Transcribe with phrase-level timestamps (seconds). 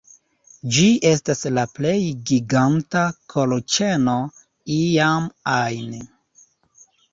[0.77, 1.97] Ĝi estas la plej
[2.31, 3.05] giganta
[3.35, 4.17] kolĉeno
[4.81, 5.31] iam
[5.61, 5.97] ajn